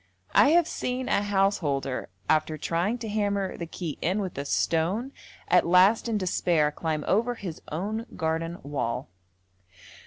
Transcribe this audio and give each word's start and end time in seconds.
I 0.33 0.49
have 0.49 0.67
seen 0.67 1.07
a 1.07 1.21
householder 1.21 2.09
after 2.27 2.57
trying 2.57 2.97
to 2.97 3.07
hammer 3.07 3.55
the 3.55 3.67
key 3.67 3.99
in 4.01 4.19
with 4.19 4.35
a 4.39 4.45
stone, 4.45 5.11
at 5.47 5.67
last 5.67 6.09
in 6.09 6.17
despair 6.17 6.71
climb 6.71 7.05
over 7.07 7.35
his 7.35 7.61
own 7.71 8.07
garden 8.15 8.57
wall. 8.63 9.09